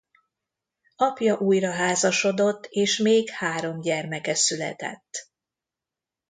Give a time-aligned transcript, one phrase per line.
[0.95, 5.29] Apja újraházasodott és még három gyermeke született.